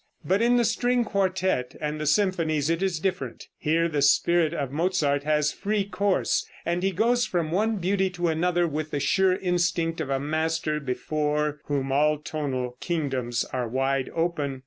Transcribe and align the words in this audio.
But 0.25 0.41
in 0.41 0.57
the 0.57 0.65
string 0.65 1.05
quartette 1.05 1.75
and 1.79 2.01
the 2.01 2.07
symphonies 2.07 2.71
it 2.71 2.81
is 2.81 2.99
different. 2.99 3.49
Here 3.59 3.87
the 3.87 4.01
spirit 4.01 4.51
of 4.51 4.71
Mozart 4.71 5.25
has 5.25 5.51
free 5.53 5.83
course, 5.85 6.43
and 6.65 6.81
he 6.81 6.89
goes 6.89 7.27
from 7.27 7.51
one 7.51 7.75
beauty 7.75 8.09
to 8.17 8.27
another, 8.27 8.67
with 8.67 8.89
the 8.89 8.99
sure 8.99 9.35
instinct 9.35 10.01
of 10.01 10.09
a 10.09 10.19
master 10.19 10.79
before 10.79 11.61
whom 11.65 11.91
all 11.91 12.17
tonal 12.17 12.77
kingdoms 12.79 13.45
are 13.53 13.67
wide 13.67 14.09
open. 14.15 14.59